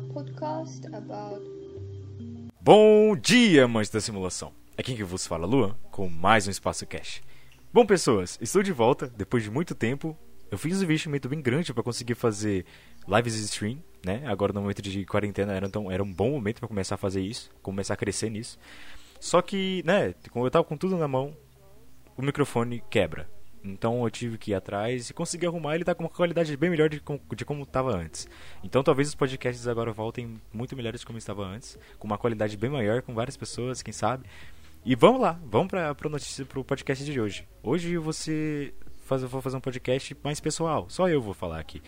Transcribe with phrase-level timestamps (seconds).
[0.00, 1.42] podcast about.
[2.60, 4.52] Bom dia, amantes da simulação.
[4.76, 7.22] É quem que vos fala, Luan, com mais um Espaço Cash.
[7.72, 10.16] Bom, pessoas, estou de volta depois de muito tempo.
[10.50, 12.64] Eu fiz um investimento bem grande para conseguir fazer
[13.08, 14.22] lives stream, né?
[14.26, 17.22] Agora no momento de quarentena era, então, era um bom momento para começar a fazer
[17.22, 18.58] isso, começar a crescer nisso.
[19.18, 21.36] Só que, né, como eu tava com tudo na mão,
[22.16, 23.28] o microfone quebra.
[23.66, 25.74] Então eu tive que ir atrás e conseguir arrumar.
[25.74, 27.02] Ele tá com uma qualidade bem melhor de,
[27.34, 28.28] de como estava antes.
[28.62, 32.70] Então talvez os podcasts agora voltem muito melhores como estava antes, com uma qualidade bem
[32.70, 34.26] maior, com várias pessoas, quem sabe.
[34.84, 37.46] E vamos lá, vamos para pro notícia pro podcast de hoje.
[37.62, 38.72] Hoje você
[39.04, 41.82] faz, eu vou fazer um podcast mais pessoal, só eu vou falar aqui.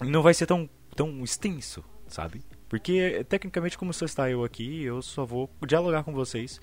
[0.00, 2.42] Não vai ser tão tão extenso, sabe?
[2.68, 6.60] Porque tecnicamente como só está eu aqui, eu só vou dialogar com vocês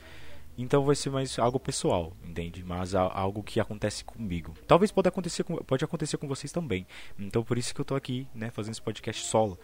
[0.57, 2.63] então vai ser mais algo pessoal, entende?
[2.63, 4.53] Mas algo que acontece comigo.
[4.67, 6.85] Talvez pode acontecer com, pode acontecer com vocês também.
[7.17, 9.59] Então por isso que eu tô aqui, né, fazendo esse podcast solo.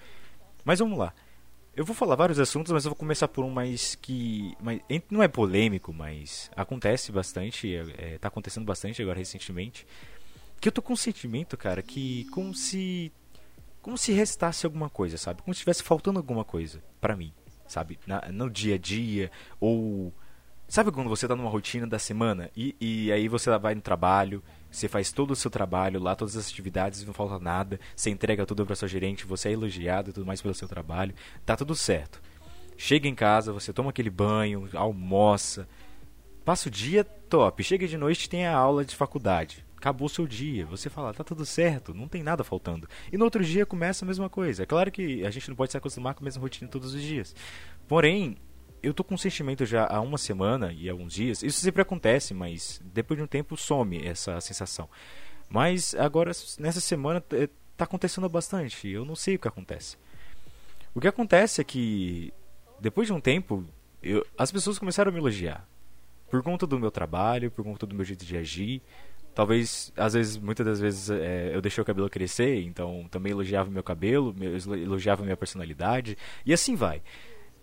[0.64, 1.14] Mas vamos lá.
[1.76, 4.58] Eu vou falar vários assuntos, mas eu vou começar por um mais que.
[4.60, 7.72] Mais, não é polêmico, mas acontece bastante.
[7.76, 9.86] É, é, tá acontecendo bastante agora recentemente.
[10.60, 13.12] Que eu tô com um sentimento, cara, que como se.
[13.80, 15.44] Como se restasse alguma coisa, sabe?
[15.44, 17.32] Como se estivesse faltando alguma coisa para mim,
[17.68, 18.00] sabe?
[18.08, 20.12] Na, no dia a dia, ou
[20.68, 24.44] Sabe quando você está numa rotina da semana e, e aí você vai no trabalho,
[24.70, 28.46] você faz todo o seu trabalho lá, todas as atividades, não falta nada, você entrega
[28.46, 31.74] tudo para sua gerente, você é elogiado e tudo mais pelo seu trabalho, tá tudo
[31.74, 32.22] certo.
[32.76, 35.68] Chega em casa, você toma aquele banho, almoça,
[36.44, 39.66] passa o dia top, chega de noite tem a aula de faculdade.
[39.78, 42.90] Acabou o seu dia, você fala, tá tudo certo, não tem nada faltando.
[43.12, 44.64] E no outro dia começa a mesma coisa.
[44.64, 47.02] É claro que a gente não pode se acostumar com a mesma rotina todos os
[47.02, 47.34] dias.
[47.88, 48.38] Porém,
[48.82, 51.44] eu tô com um sentimento já há uma semana e alguns dias.
[51.44, 54.90] Isso sempre acontece, mas depois de um tempo some essa sensação.
[55.50, 57.24] Mas agora, nessa semana,
[57.76, 58.88] tá acontecendo bastante.
[58.88, 59.98] Eu não sei o que acontece.
[60.94, 62.34] O que acontece é que,
[62.80, 63.64] depois de um tempo,
[64.02, 65.68] eu, as pessoas começaram a me elogiar.
[66.30, 68.82] Por conta do meu trabalho, por conta do meu jeito de agir.
[69.34, 73.70] Talvez, às vezes, muitas das vezes, é, eu deixei o cabelo crescer, então também elogiava
[73.70, 74.36] meu cabelo,
[74.76, 77.04] elogiava minha personalidade, e assim vai.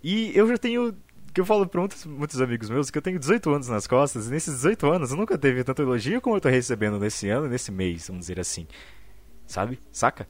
[0.04, 0.94] E eu já tenho.
[1.32, 4.28] Que eu falo pra muitos, muitos amigos meus que eu tenho 18 anos nas costas,
[4.28, 7.48] e nesses 18 anos eu nunca teve tanto elogio como eu tô recebendo nesse ano,
[7.48, 8.69] nesse mês, vamos dizer assim.
[9.44, 9.81] Sabe?
[9.91, 10.28] Saca?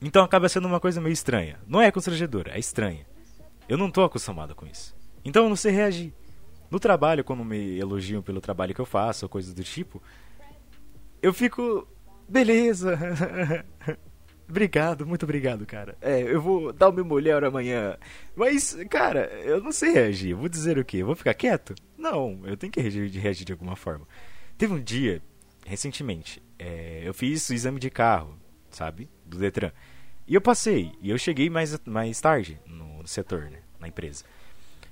[0.00, 1.58] Então acaba sendo uma coisa meio estranha.
[1.66, 3.04] Não é constrangedora, é estranha.
[3.68, 4.94] Eu não tô acostumado com isso.
[5.24, 6.14] Então eu não sei reagir.
[6.70, 10.00] No trabalho, quando me elogiam pelo trabalho que eu faço, ou coisas do tipo,
[11.20, 11.88] eu fico.
[12.28, 12.96] Beleza.
[14.50, 15.96] Obrigado, muito obrigado, cara.
[16.00, 17.96] É, eu vou dar o meu mulher amanhã.
[18.34, 20.34] Mas, cara, eu não sei reagir.
[20.34, 21.04] vou dizer o quê?
[21.04, 21.74] Vou ficar quieto?
[21.96, 24.06] Não, eu tenho que reagir, reagir de alguma forma.
[24.58, 25.22] Teve um dia,
[25.64, 28.36] recentemente, é, eu fiz o exame de carro,
[28.70, 29.08] sabe?
[29.24, 29.70] Do Detran.
[30.26, 30.92] E eu passei.
[31.00, 33.58] E eu cheguei mais, mais tarde no, setor, né?
[33.78, 34.24] Na empresa.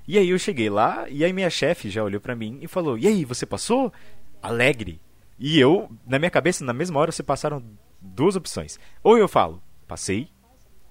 [0.07, 2.97] E aí eu cheguei lá, e aí minha chefe já olhou pra mim e falou:
[2.97, 3.93] E aí, você passou?
[4.41, 5.01] Alegre.
[5.39, 7.63] E eu, na minha cabeça, na mesma hora, você passaram
[8.00, 8.78] duas opções.
[9.03, 10.31] Ou eu falo, passei,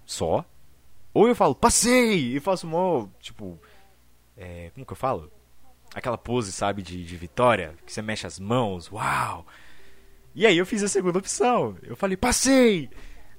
[0.05, 0.45] só.
[1.13, 2.35] Ou eu falo, passei!
[2.35, 3.59] E faço uma, tipo.
[4.35, 5.31] É, como que eu falo?
[5.95, 9.45] Aquela pose, sabe, de, de vitória, que você mexe as mãos, uau!
[10.35, 11.75] E aí eu fiz a segunda opção.
[11.81, 12.89] Eu falei, passei!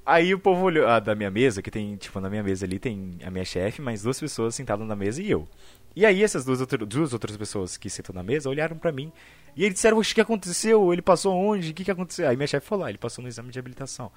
[0.08, 2.78] Aí o povo olhou, ah, da minha mesa, que tem, tipo, na minha mesa ali
[2.78, 5.46] tem a minha chefe, mais duas pessoas sentadas na mesa e eu.
[5.94, 9.12] E aí essas duas, outro, duas outras pessoas que sentam na mesa olharam para mim
[9.54, 10.94] e eles disseram, o que aconteceu?
[10.94, 11.72] Ele passou onde?
[11.72, 12.26] O que, que aconteceu?
[12.26, 14.10] Aí minha chefe falou, ah, ele passou no exame de habilitação.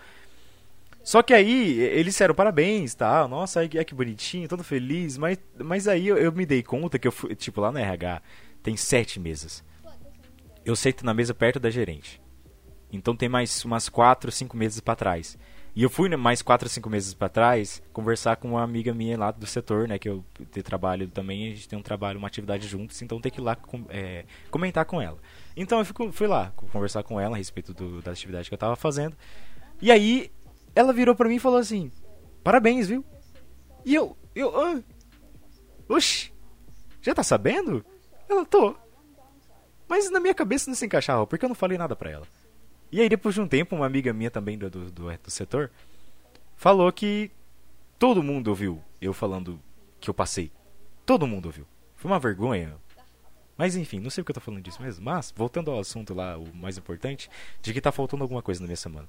[1.03, 3.27] Só que aí eles disseram parabéns, tá?
[3.27, 5.17] Nossa, é que bonitinho, todo feliz.
[5.17, 8.21] Mas, mas aí eu, eu, me dei conta que eu fui, tipo, lá no RH
[8.63, 9.61] tem sete mesas.
[10.63, 12.21] Eu sento na mesa perto da gerente.
[12.89, 15.37] Então tem mais umas quatro, cinco mesas para trás.
[15.73, 18.93] E eu fui né, mais quatro ou cinco meses para trás conversar com uma amiga
[18.93, 19.97] minha lá do setor, né?
[19.97, 20.23] Que eu
[20.63, 23.55] trabalho também, a gente tem um trabalho, uma atividade juntos, então tem que ir lá
[23.55, 25.17] com, é, comentar com ela.
[25.55, 28.57] Então eu fico, fui lá conversar com ela a respeito do, da atividade que eu
[28.59, 29.15] tava fazendo.
[29.81, 30.29] E aí
[30.75, 31.89] ela virou para mim e falou assim:
[32.43, 33.05] Parabéns, viu?
[33.85, 34.81] E eu, eu, ah,
[35.87, 36.33] oxi,
[37.01, 37.85] já tá sabendo?
[38.27, 38.75] Ela, tô.
[39.87, 42.27] Mas na minha cabeça não se encaixava, porque eu não falei nada pra ela.
[42.91, 45.71] E aí, depois de um tempo, uma amiga minha também do, do, do, setor
[46.55, 47.31] falou que
[47.97, 49.59] todo mundo ouviu eu falando
[49.99, 50.51] que eu passei.
[51.05, 51.65] Todo mundo ouviu.
[51.95, 52.75] Foi uma vergonha.
[53.57, 55.05] Mas enfim, não sei porque eu tô falando disso mesmo.
[55.05, 57.29] Mas, voltando ao assunto lá, o mais importante,
[57.61, 59.07] de que tá faltando alguma coisa na minha semana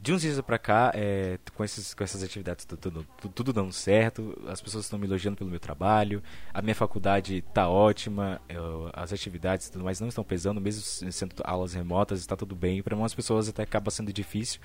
[0.00, 4.38] de uns dias pra cá, é, com, esses, com essas atividades tudo, tudo, dando certo,
[4.48, 9.12] as pessoas estão me elogiando pelo meu trabalho, a minha faculdade tá ótima, eu, as
[9.12, 12.82] atividades tudo mais não estão pesando, mesmo sendo aulas remotas, está tudo bem.
[12.82, 14.60] Para algumas pessoas até acaba sendo difícil,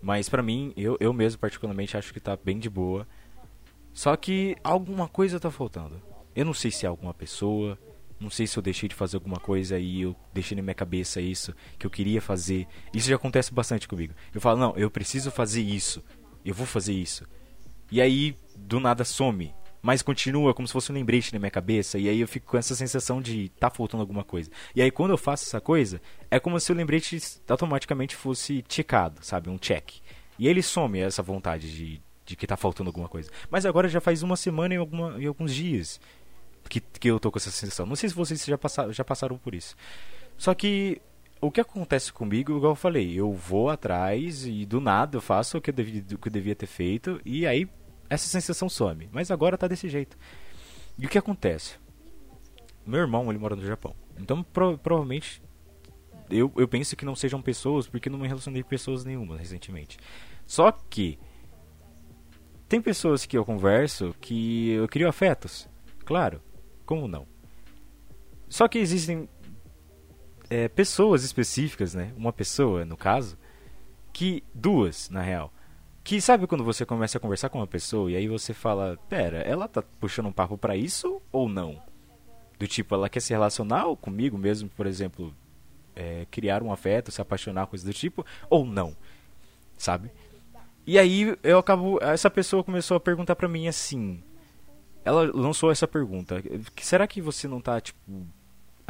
[0.00, 3.06] Mas pra mim, eu, eu mesmo particularmente acho que tá bem de boa.
[3.92, 6.00] Só que alguma coisa tá faltando.
[6.34, 7.76] Eu não sei se é alguma pessoa,
[8.20, 11.20] não sei se eu deixei de fazer alguma coisa e eu deixei na minha cabeça
[11.20, 12.66] isso que eu queria fazer.
[12.92, 14.14] Isso já acontece bastante comigo.
[14.34, 16.04] Eu falo, não, eu preciso fazer isso.
[16.44, 17.26] Eu vou fazer isso.
[17.90, 19.52] E aí, do nada some
[19.82, 22.58] mas continua como se fosse um lembrete na minha cabeça, e aí eu fico com
[22.58, 24.50] essa sensação de tá faltando alguma coisa.
[24.74, 26.00] E aí quando eu faço essa coisa,
[26.30, 27.18] é como se o lembrete
[27.48, 29.48] automaticamente fosse ticado, sabe?
[29.48, 29.94] Um check.
[30.38, 33.30] E aí ele some essa vontade de, de que tá faltando alguma coisa.
[33.50, 36.00] Mas agora já faz uma semana e, alguma, e alguns dias
[36.70, 37.84] que, que eu tô com essa sensação.
[37.84, 39.74] Não sei se vocês já passaram, já passaram por isso.
[40.38, 41.02] Só que
[41.40, 45.58] o que acontece comigo, igual eu falei, eu vou atrás e do nada eu faço
[45.58, 47.68] o que eu devia, o que eu devia ter feito, e aí
[48.08, 49.08] essa sensação some.
[49.12, 50.16] Mas agora tá desse jeito.
[50.96, 51.76] E o que acontece?
[52.86, 53.94] Meu irmão, ele mora no Japão.
[54.18, 55.42] Então, pro, provavelmente,
[56.30, 59.98] eu, eu penso que não sejam pessoas, porque não me relacionei com pessoas nenhuma recentemente.
[60.46, 61.18] Só que,
[62.68, 65.68] tem pessoas que eu converso que eu crio afetos.
[66.04, 66.40] Claro,
[66.90, 67.24] como não?
[68.48, 69.28] Só que existem
[70.50, 72.12] é, pessoas específicas, né?
[72.16, 73.38] Uma pessoa, no caso,
[74.12, 75.52] que duas, na real,
[76.02, 79.38] que sabe quando você começa a conversar com uma pessoa e aí você fala, pera,
[79.38, 81.80] ela tá puxando um papo para isso ou não?
[82.58, 85.32] Do tipo, ela quer se relacionar comigo mesmo, por exemplo,
[85.94, 88.96] é, criar um afeto, se apaixonar, coisa do tipo, ou não?
[89.76, 90.10] Sabe?
[90.84, 92.02] E aí eu acabo.
[92.02, 94.24] Essa pessoa começou a perguntar pra mim assim.
[95.04, 96.42] Ela lançou essa pergunta.
[96.80, 97.98] Será que você não tá, tipo,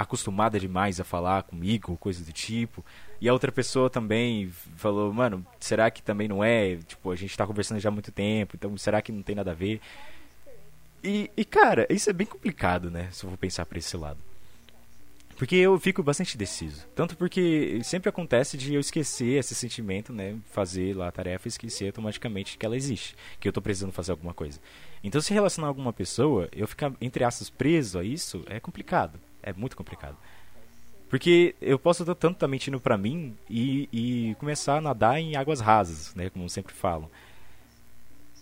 [0.01, 2.83] acostumada demais a falar comigo, coisa do tipo.
[3.21, 6.77] E a outra pessoa também falou, mano, será que também não é?
[6.77, 9.51] Tipo, a gente tá conversando já há muito tempo, então será que não tem nada
[9.51, 9.79] a ver?
[11.05, 13.09] E, e cara, isso é bem complicado, né?
[13.12, 14.19] Se eu vou pensar por esse lado.
[15.40, 16.87] Porque eu fico bastante deciso.
[16.94, 20.37] Tanto porque sempre acontece de eu esquecer esse sentimento, né?
[20.52, 23.16] Fazer lá a tarefa e esquecer automaticamente que ela existe.
[23.40, 24.60] Que eu tô precisando fazer alguma coisa.
[25.02, 29.19] Então, se relacionar a alguma pessoa, eu ficar, entre aspas, preso a isso é complicado.
[29.42, 30.14] É muito complicado.
[31.08, 35.37] Porque eu posso estar tanto tá mentindo pra mim e, e começar a nadar em
[35.37, 36.28] águas rasas, né?
[36.28, 37.08] Como sempre falam.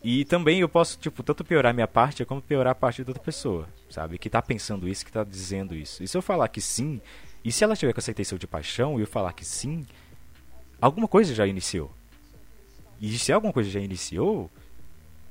[0.02, 3.22] E também eu posso, tipo, tanto piorar minha parte como piorar a parte da outra
[3.22, 4.16] pessoa, sabe?
[4.18, 6.02] Que tá pensando isso, que tá dizendo isso.
[6.02, 7.00] E se eu falar que sim,
[7.44, 9.84] e se ela tiver com essa intenção de paixão e eu falar que sim,
[10.80, 11.92] alguma coisa já iniciou.
[13.00, 14.50] E se alguma coisa já iniciou,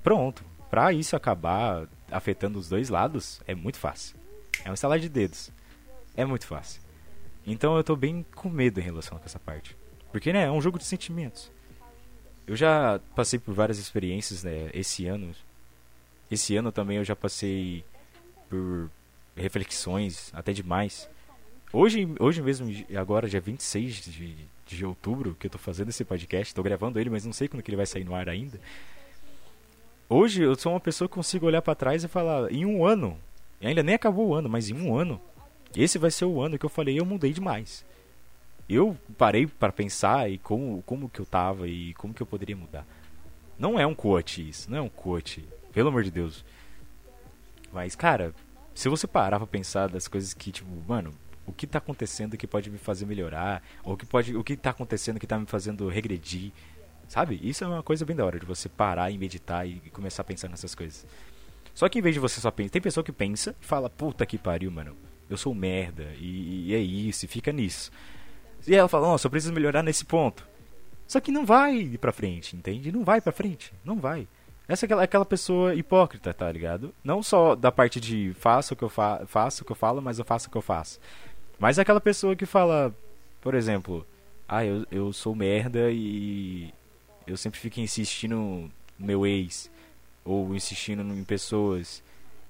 [0.04, 0.44] pronto.
[0.70, 4.18] Pra isso acabar afetando os dois lados, é muito fácil.
[4.66, 5.50] É um estalar de dedos.
[6.16, 6.82] É muito fácil.
[7.46, 9.78] Então eu tô bem com medo em relação a essa parte.
[10.12, 11.52] Porque, né, é um jogo de sentimentos.
[12.48, 15.36] Eu já passei por várias experiências, né, esse ano.
[16.32, 17.84] Esse ano também eu já passei
[18.50, 18.90] por
[19.36, 21.10] reflexões, até demais.
[21.74, 24.36] Hoje, hoje mesmo, agora, dia 26 de,
[24.66, 27.62] de outubro, que eu tô fazendo esse podcast, tô gravando ele, mas não sei quando
[27.62, 28.60] que ele vai sair no ar ainda.
[30.10, 33.20] Hoje eu sou uma pessoa que consigo olhar para trás e falar, em um ano,
[33.62, 35.20] ainda nem acabou o ano, mas em um ano,
[35.76, 37.86] esse vai ser o ano que eu falei, eu mudei demais.
[38.70, 42.56] Eu parei para pensar e como, como que eu tava e como que eu poderia
[42.56, 42.86] mudar.
[43.58, 46.44] Não é um quote isso, não é um quote, pelo amor de Deus.
[47.72, 48.34] Mas, cara,
[48.74, 51.14] se você parar pra pensar das coisas que, tipo, mano,
[51.46, 54.58] o que tá acontecendo que pode me fazer melhorar, ou o que pode, o que
[54.58, 56.52] tá acontecendo que tá me fazendo regredir,
[57.08, 57.40] sabe?
[57.42, 60.26] Isso é uma coisa bem da hora de você parar e meditar e começar a
[60.26, 61.08] pensar nessas coisas.
[61.74, 64.26] Só que em vez de você só pensar, tem pessoa que pensa e fala, puta
[64.26, 64.96] que pariu, mano,
[65.30, 67.92] eu sou merda, e, e é isso, e fica nisso.
[68.68, 70.46] E ela fala, nossa, eu preciso melhorar nesse ponto.
[71.08, 72.92] Só que não vai pra frente, entende?
[72.92, 74.28] Não vai pra frente, não vai.
[74.68, 76.94] Essa é aquela, aquela pessoa hipócrita, tá ligado?
[77.02, 80.02] Não só da parte de faço o que eu fa faço o que eu falo,
[80.02, 81.00] mas eu faço o que eu faço.
[81.58, 82.94] Mas é aquela pessoa que fala,
[83.40, 84.06] por exemplo,
[84.48, 86.74] ah, eu, eu sou merda e
[87.26, 89.72] eu sempre fico insistindo no meu ex
[90.26, 92.04] ou insistindo em pessoas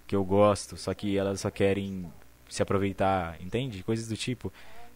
[0.07, 2.11] que eu gosto, só que elas só querem
[2.49, 3.83] se aproveitar, entende?
[3.83, 4.51] Coisas do tipo.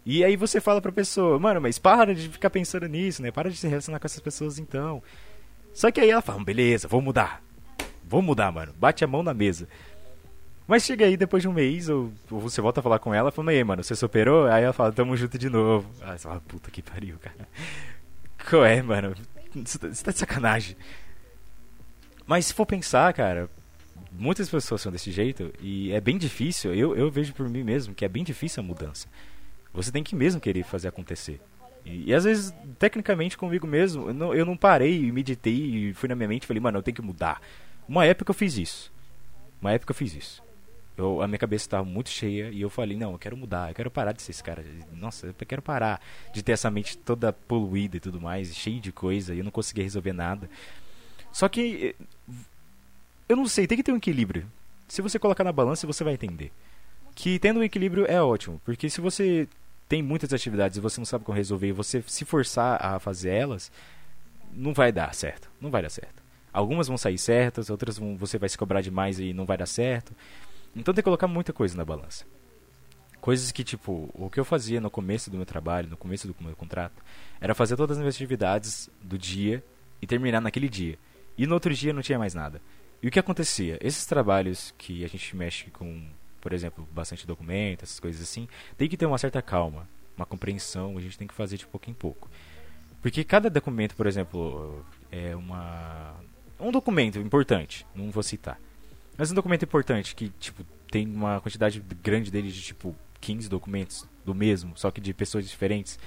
[0.05, 3.31] E aí você fala pra pessoa, mano, mas para de ficar pensando nisso, né?
[3.31, 5.01] Para de se relacionar com essas pessoas então.
[5.73, 7.43] Só que aí ela fala, beleza, vou mudar.
[8.03, 8.73] Vou mudar, mano.
[8.77, 9.67] Bate a mão na mesa.
[10.67, 13.51] Mas chega aí depois de um mês, ou, você volta a falar com ela, fala,
[13.51, 14.47] aí, mano, você superou?
[14.47, 15.89] Aí ela fala, tamo junto de novo.
[16.01, 17.47] Aí você fala, puta que pariu, cara.
[18.49, 19.15] Qual é, mano?
[19.53, 20.75] Você tá, tá de sacanagem.
[22.25, 23.49] Mas se for pensar, cara,
[24.11, 26.73] muitas pessoas são desse jeito e é bem difícil.
[26.73, 29.07] Eu, eu vejo por mim mesmo que é bem difícil a mudança.
[29.73, 31.39] Você tem que mesmo querer fazer acontecer.
[31.85, 35.93] E, e às vezes, tecnicamente, comigo mesmo, eu não, eu não parei e meditei e
[35.93, 37.41] fui na minha mente e falei, mano, eu tenho que mudar.
[37.87, 38.91] Uma época eu fiz isso.
[39.61, 40.43] Uma época eu fiz isso.
[40.97, 43.75] Eu, a minha cabeça estava muito cheia e eu falei, não, eu quero mudar, eu
[43.75, 44.63] quero parar de ser esse cara.
[44.93, 46.01] Nossa, eu quero parar
[46.33, 49.51] de ter essa mente toda poluída e tudo mais, cheia de coisa, e eu não
[49.51, 50.49] conseguia resolver nada.
[51.31, 51.95] Só que
[53.27, 54.45] eu não sei, tem que ter um equilíbrio.
[54.87, 56.51] Se você colocar na balança, você vai entender.
[57.15, 59.47] Que tendo um equilíbrio é ótimo, porque se você
[59.91, 63.31] tem muitas atividades e você não sabe como resolver e você se forçar a fazer
[63.31, 63.69] elas,
[64.53, 65.51] não vai dar certo.
[65.59, 66.23] Não vai dar certo.
[66.53, 69.65] Algumas vão sair certas, outras vão, você vai se cobrar demais e não vai dar
[69.65, 70.15] certo.
[70.73, 72.23] Então tem que colocar muita coisa na balança.
[73.19, 76.33] Coisas que, tipo, o que eu fazia no começo do meu trabalho, no começo do
[76.39, 77.03] meu contrato,
[77.41, 79.61] era fazer todas as minhas atividades do dia
[80.01, 80.97] e terminar naquele dia.
[81.37, 82.61] E no outro dia não tinha mais nada.
[83.03, 83.77] E o que acontecia?
[83.81, 86.07] Esses trabalhos que a gente mexe com,
[86.41, 90.97] por exemplo, bastante documento, essas coisas assim, tem que ter uma certa calma, uma compreensão,
[90.97, 92.29] a gente tem que fazer de pouco em pouco.
[93.01, 96.15] Porque cada documento, por exemplo, é uma
[96.59, 98.59] um documento importante, não vou citar.
[99.17, 104.07] Mas um documento importante que, tipo, tem uma quantidade grande dele de, tipo, 15 documentos
[104.25, 105.99] do mesmo, só que de pessoas diferentes.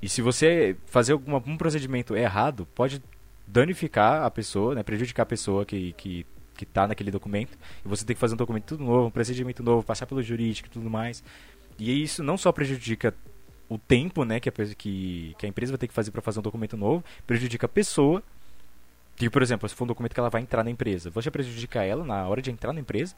[0.00, 3.02] E se você fazer alguma, um procedimento errado, pode
[3.46, 6.26] danificar a pessoa, né, prejudicar a pessoa que, que,
[6.64, 7.58] que tá naquele documento.
[7.84, 10.68] E você tem que fazer um documento tudo novo, um procedimento novo, passar pelo jurídico
[10.68, 11.22] e tudo mais.
[11.78, 13.14] E isso não só prejudica
[13.68, 16.40] o tempo né, que, a, que, que a empresa vai ter que fazer para fazer
[16.40, 18.22] um documento novo, prejudica a pessoa
[19.16, 21.84] que, por exemplo, se for um documento que ela vai entrar na empresa, você prejudicar
[21.84, 23.14] ela na hora de entrar na empresa,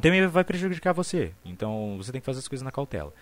[0.00, 1.32] também vai prejudicar você.
[1.44, 3.12] Então, você tem que fazer as coisas na cautela.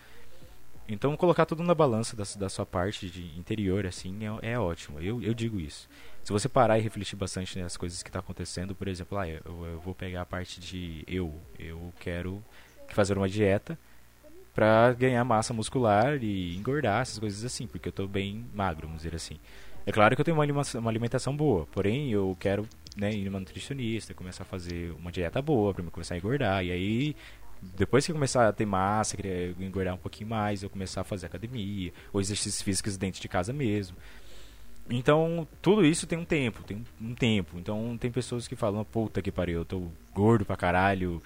[0.87, 4.99] Então, colocar tudo na balança da, da sua parte de interior, assim, é, é ótimo.
[4.99, 5.87] Eu, eu digo isso.
[6.23, 9.41] Se você parar e refletir bastante nas coisas que está acontecendo, por exemplo, ah, eu,
[9.45, 11.33] eu vou pegar a parte de eu.
[11.57, 12.43] Eu quero
[12.89, 13.77] fazer uma dieta
[14.53, 19.01] para ganhar massa muscular e engordar, essas coisas assim, porque eu estou bem magro, vamos
[19.03, 19.39] dizer assim.
[19.85, 23.39] É claro que eu tenho uma uma alimentação boa, porém eu quero né, ir numa
[23.39, 26.63] nutricionista, começar a fazer uma dieta boa para me começar a engordar.
[26.63, 27.15] E aí,
[27.61, 29.17] depois que eu começar a ter massa,
[29.59, 33.51] engordar um pouquinho mais, eu começar a fazer academia, ou exercícios físicos dentro de casa
[33.51, 33.97] mesmo.
[34.91, 37.57] Então, tudo isso tem um tempo, tem um tempo.
[37.57, 41.21] Então, tem pessoas que falam, puta que pariu, eu tô gordo pra caralho.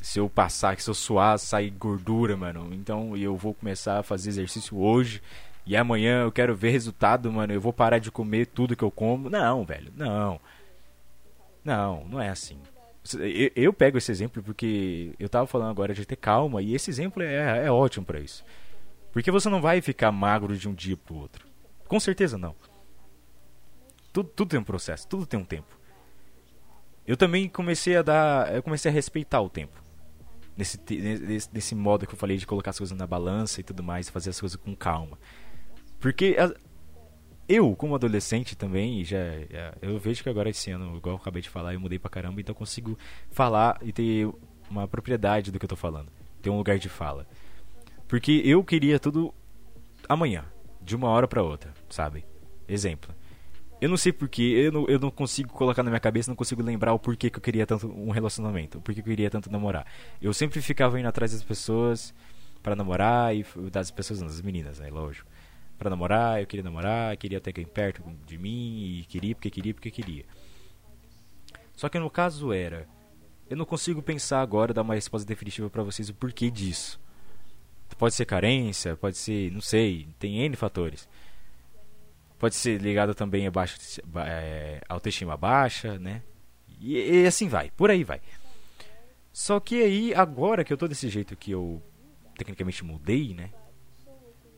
[0.00, 2.68] Se eu passar, se eu suar, sai gordura, mano.
[2.72, 5.22] Então, eu vou começar a fazer exercício hoje
[5.64, 8.90] e amanhã eu quero ver resultado, mano, eu vou parar de comer tudo que eu
[8.90, 9.30] como.
[9.30, 10.40] Não, velho, não.
[11.64, 12.58] Não, não é assim.
[13.14, 16.90] Eu, eu pego esse exemplo porque eu tava falando agora de ter calma e esse
[16.90, 18.44] exemplo é, é ótimo para isso.
[19.12, 21.46] Porque você não vai ficar magro de um dia pro outro.
[21.86, 22.54] Com certeza não.
[24.12, 25.78] Tudo, tudo tem um processo, tudo tem um tempo.
[27.06, 28.54] Eu também comecei a dar.
[28.54, 29.82] Eu comecei a respeitar o tempo.
[30.56, 33.82] Nesse, nesse, nesse modo que eu falei de colocar as coisas na balança e tudo
[33.82, 35.18] mais, fazer as coisas com calma.
[35.98, 36.54] Porque a,
[37.48, 39.16] eu, como adolescente também, já,
[39.80, 42.40] eu vejo que agora esse ano, igual eu acabei de falar, eu mudei pra caramba,
[42.40, 42.98] então consigo
[43.30, 44.28] falar e ter
[44.70, 46.10] uma propriedade do que eu tô falando.
[46.40, 47.26] Ter um lugar de fala.
[48.06, 49.34] Porque eu queria tudo
[50.08, 50.44] amanhã,
[50.80, 52.24] de uma hora para outra, sabe?
[52.68, 53.14] Exemplo.
[53.82, 56.62] Eu não sei porquê, eu não, eu não consigo colocar na minha cabeça, não consigo
[56.62, 59.50] lembrar o porquê que eu queria tanto um relacionamento, o porquê que eu queria tanto
[59.50, 59.84] namorar.
[60.20, 62.14] Eu sempre ficava indo atrás das pessoas
[62.62, 65.28] para namorar e das pessoas, não, das meninas, né, lógico
[65.76, 69.74] para namorar, eu queria namorar, queria ter alguém perto de mim e queria porque queria
[69.74, 70.24] porque queria.
[71.74, 72.86] Só que no caso era,
[73.50, 77.00] eu não consigo pensar agora dar uma resposta definitiva para vocês o porquê disso.
[77.98, 81.08] Pode ser carência, pode ser, não sei, tem N fatores.
[82.42, 83.78] Pode ser ligado também a baixa,
[84.26, 86.24] é, autoestima baixa, né?
[86.80, 88.20] E, e assim vai, por aí vai.
[89.32, 91.80] Só que aí, agora que eu tô desse jeito que eu
[92.36, 93.50] tecnicamente mudei, né?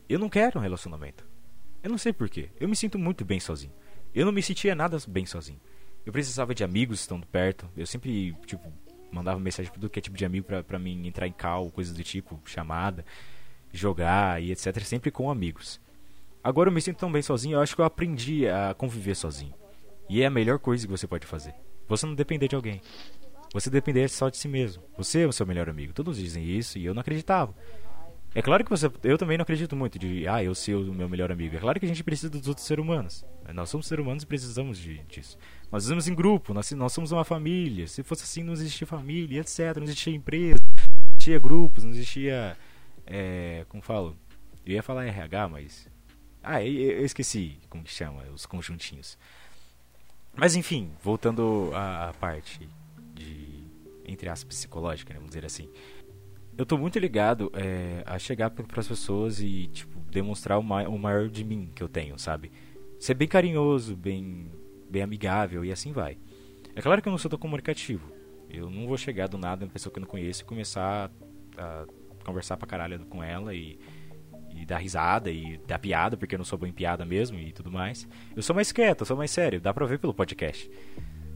[0.09, 1.27] eu não quero um relacionamento.
[1.83, 2.49] Eu não sei porquê.
[2.59, 3.71] Eu me sinto muito bem sozinho.
[4.15, 5.61] Eu não me sentia nada bem sozinho.
[6.03, 7.69] Eu precisava de amigos estando perto.
[7.77, 8.73] Eu sempre, tipo,
[9.11, 11.69] mandava mensagem pra tudo que é tipo de amigo pra, pra mim entrar em cal,
[11.69, 13.05] coisas do tipo, chamada,
[13.71, 14.79] jogar e etc.
[14.81, 15.79] Sempre com amigos.
[16.45, 19.51] Agora eu me sinto tão bem sozinho, eu acho que eu aprendi a conviver sozinho.
[20.07, 21.55] E é a melhor coisa que você pode fazer.
[21.87, 22.79] Você não depender de alguém.
[23.51, 24.83] Você depender só de si mesmo.
[24.95, 25.91] Você é o seu melhor amigo.
[25.91, 27.51] Todos dizem isso e eu não acreditava.
[28.35, 28.91] É claro que você.
[29.03, 30.27] Eu também não acredito muito de.
[30.27, 31.55] Ah, eu ser o meu melhor amigo.
[31.55, 33.25] É claro que a gente precisa dos outros seres humanos.
[33.51, 35.39] Nós somos seres humanos e precisamos de, disso.
[35.71, 37.87] Nós vivemos em grupo, nós, nós somos uma família.
[37.87, 39.77] Se fosse assim, não existia família, etc.
[39.77, 42.55] Não existia empresa, não existia grupos, não existia.
[43.03, 44.15] É, como falo?
[44.63, 45.94] Eu ia falar RH, mas.
[46.45, 49.17] Ah, eu, esqueci como que chama, os conjuntinhos.
[50.35, 52.69] Mas enfim, voltando à, parte
[53.13, 53.65] de.
[54.05, 55.67] Entre aspas, psicológica, né, vamos dizer assim
[56.57, 60.83] eu tô muito ligado é, a chegar para as pessoas e tipo demonstrar o, ma
[60.83, 62.51] o maior de mim que eu tenho, sabe?
[62.99, 64.49] Ser bem carinhoso, bem
[64.89, 66.17] bem amigável e assim vai.
[66.75, 68.09] É claro que eu não sou tão comunicativo.
[68.49, 71.11] Eu não vou chegar do nada uma pessoa que eu não conheço e começar
[71.57, 71.85] a
[72.23, 73.77] conversar pra caralho com ela e,
[74.55, 77.51] e dar risada e dar piada, porque eu não sou bom em piada mesmo e
[77.51, 78.07] tudo mais.
[78.35, 80.69] Eu sou mais quieto, eu sou mais sério, dá pra ver pelo podcast.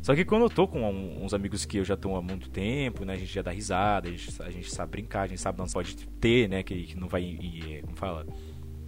[0.01, 0.81] Só que quando eu tô com
[1.21, 3.13] uns amigos que eu já tô há muito tempo, né?
[3.13, 5.67] A gente já dá risada, a gente, a gente sabe brincar, a gente sabe não
[5.67, 6.63] pode ter, né?
[6.63, 8.25] Que, que não vai, e, como fala,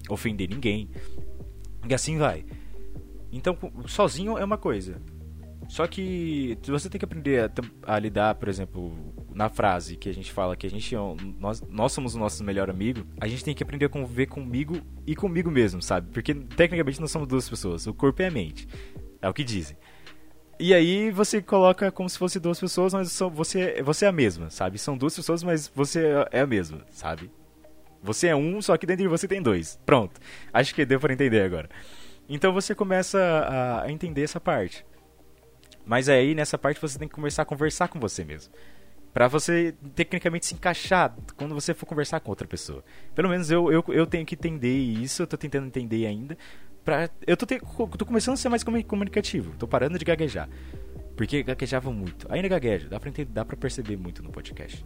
[0.09, 0.89] ofender ninguém.
[1.87, 2.45] E assim vai.
[3.31, 3.57] Então,
[3.87, 5.01] sozinho é uma coisa.
[5.67, 7.49] Só que você tem que aprender
[7.85, 8.93] a, a, lidar, por exemplo,
[9.33, 10.99] na frase que a gente fala que a gente é
[11.39, 14.81] nós, nós somos o nosso melhor amigo, a gente tem que aprender a conviver comigo
[15.05, 16.09] e comigo mesmo, sabe?
[16.11, 18.67] Porque tecnicamente nós somos duas pessoas, o corpo e a mente.
[19.21, 19.77] É o que dizem.
[20.59, 24.49] E aí você coloca como se fosse duas pessoas, mas você, você é a mesma,
[24.49, 24.77] sabe?
[24.77, 27.31] São duas pessoas, mas você é a mesma, sabe?
[28.03, 29.79] Você é um, só que dentro de você tem dois.
[29.85, 30.19] Pronto.
[30.53, 31.69] Acho que deu para entender agora.
[32.27, 34.85] Então você começa a, a entender essa parte.
[35.85, 38.53] Mas aí nessa parte você tem que começar a conversar com você mesmo.
[39.13, 42.83] Pra você tecnicamente se encaixar quando você for conversar com outra pessoa.
[43.13, 46.37] Pelo menos eu, eu, eu tenho que entender isso, eu tô tentando entender ainda.
[46.83, 47.59] Pra, eu tô, te,
[47.97, 50.49] tô começando a ser mais comunicativo, tô parando de gaguejar.
[51.15, 52.25] Porque gaguejava muito.
[52.31, 54.83] Ainda gaguejo, dá pra, entender, dá pra perceber muito no podcast.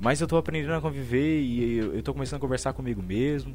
[0.00, 3.54] Mas eu tô aprendendo a conviver e eu, eu tô começando a conversar comigo mesmo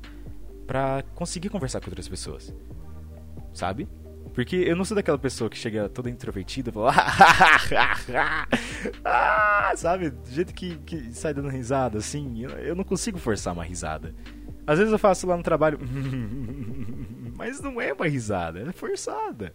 [0.66, 2.54] pra conseguir conversar com outras pessoas.
[3.52, 3.88] Sabe?
[4.34, 6.94] Porque eu não sou daquela pessoa que chega toda introvertida e fala.
[9.04, 10.10] ah, sabe?
[10.10, 12.44] Do jeito que, que sai dando risada, assim.
[12.44, 14.14] Eu, eu não consigo forçar uma risada.
[14.66, 15.80] Às vezes eu faço lá no trabalho.
[17.36, 19.54] Mas não é uma risada, é forçada.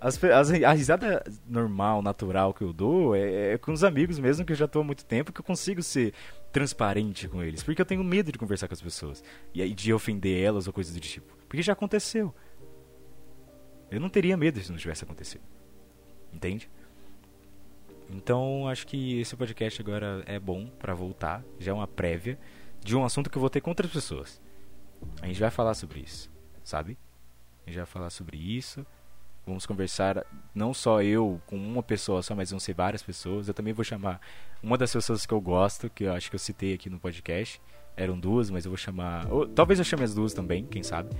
[0.00, 4.44] As, as, a risada normal, natural que eu dou é, é, com os amigos mesmo
[4.44, 6.12] que eu já estou há muito tempo que eu consigo ser
[6.50, 7.62] transparente com eles.
[7.62, 9.22] Porque eu tenho medo de conversar com as pessoas.
[9.54, 11.36] E aí de ofender elas ou coisas do tipo.
[11.46, 12.34] Porque já aconteceu.
[13.92, 15.42] Eu não teria medo se não tivesse acontecido.
[16.32, 16.68] Entende?
[18.10, 22.38] Então, acho que esse podcast agora é bom para voltar, já é uma prévia
[22.80, 24.40] de um assunto que eu vou ter com outras pessoas.
[25.20, 26.30] A gente vai falar sobre isso,
[26.64, 26.96] sabe?
[27.66, 28.84] A gente vai falar sobre isso.
[29.46, 33.48] Vamos conversar não só eu com uma pessoa só, mas vão ser várias pessoas.
[33.48, 34.20] Eu também vou chamar
[34.62, 37.60] uma das pessoas que eu gosto, que eu acho que eu citei aqui no podcast.
[37.96, 39.30] Eram duas, mas eu vou chamar.
[39.30, 41.10] Ou, talvez eu chame as duas também, quem sabe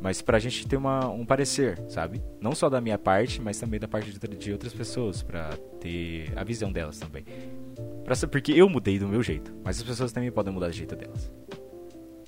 [0.00, 2.22] mas pra gente ter uma, um parecer, sabe?
[2.40, 6.32] Não só da minha parte, mas também da parte de, de outras pessoas, pra ter
[6.36, 7.24] a visão delas também.
[8.04, 10.94] Pra, porque eu mudei do meu jeito, mas as pessoas também podem mudar do jeito
[10.94, 11.30] delas.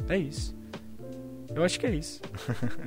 [0.09, 0.57] É isso.
[1.55, 2.21] Eu acho que é isso.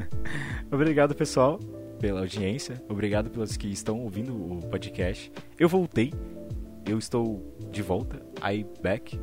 [0.71, 1.59] Obrigado, pessoal,
[1.99, 2.81] pela audiência.
[2.89, 5.31] Obrigado pelos que estão ouvindo o podcast.
[5.59, 6.13] Eu voltei.
[6.85, 8.21] Eu estou de volta.
[8.43, 9.19] I back.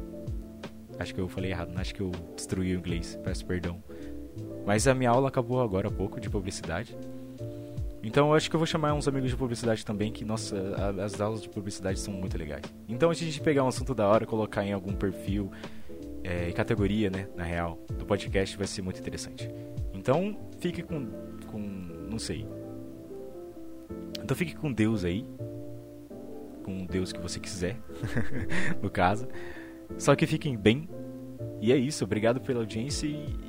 [0.99, 3.18] Acho que eu falei errado, não acho que eu destruí o inglês.
[3.23, 3.83] Peço perdão.
[4.68, 6.94] Mas a minha aula acabou agora há pouco de publicidade.
[8.02, 10.54] Então eu acho que eu vou chamar uns amigos de publicidade também, que nossa,
[11.02, 12.64] as aulas de publicidade são muito legais.
[12.87, 15.50] Então a gente pegar um assunto da hora, colocar em algum perfil
[16.22, 19.50] é, e categoria, né, na real, do podcast vai ser muito interessante.
[19.94, 21.07] Então fique com,
[21.46, 22.46] com não sei.
[24.22, 25.24] Então fique com Deus aí,
[26.62, 27.78] com Deus que você quiser,
[28.83, 29.26] no caso.
[29.96, 30.87] Só que fiquem bem.
[31.59, 33.47] E é isso, obrigado pela audiência e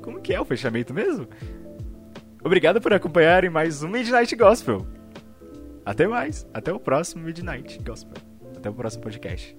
[0.00, 1.28] como que é o fechamento mesmo?
[2.42, 4.86] Obrigado por acompanharem mais um Midnight Gospel.
[5.84, 6.46] Até mais.
[6.54, 8.22] Até o próximo Midnight Gospel.
[8.56, 9.56] Até o próximo podcast.